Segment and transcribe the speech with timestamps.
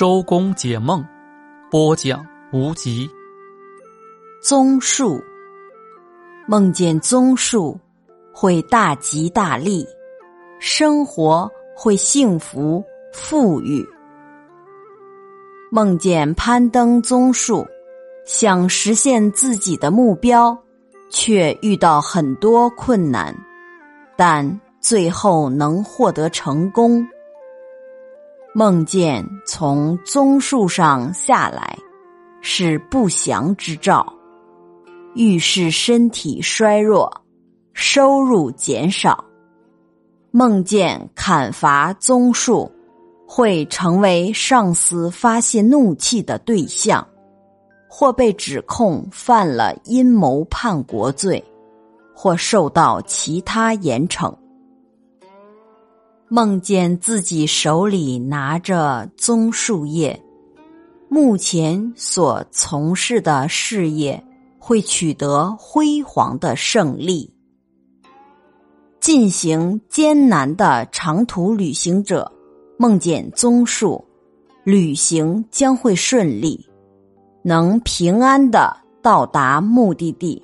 [0.00, 1.04] 周公解梦，
[1.70, 3.06] 播讲无极。
[4.42, 5.22] 综述：
[6.48, 7.78] 梦见综述
[8.32, 9.86] 会大吉大利，
[10.58, 12.82] 生活会幸福
[13.12, 13.86] 富裕。
[15.70, 17.66] 梦见攀登综述，
[18.24, 20.58] 想实现自己的目标，
[21.10, 23.36] 却遇到很多困难，
[24.16, 27.06] 但最后能获得成功。
[28.52, 31.78] 梦见从棕树上下来，
[32.40, 34.12] 是不祥之兆，
[35.14, 37.08] 预示身体衰弱，
[37.74, 39.24] 收入减少。
[40.32, 42.68] 梦见砍伐棕树，
[43.24, 47.06] 会成为上司发泄怒气的对象，
[47.88, 51.42] 或被指控犯了阴谋叛国罪，
[52.12, 54.34] 或受到其他严惩。
[56.32, 60.22] 梦见自己手里拿着棕树叶，
[61.08, 64.22] 目前所从事的事业
[64.56, 67.34] 会取得辉煌的胜利。
[69.00, 72.30] 进行艰难的长途旅行者，
[72.78, 74.04] 梦见棕树，
[74.62, 76.64] 旅行将会顺利，
[77.42, 80.40] 能平安的到达目的地。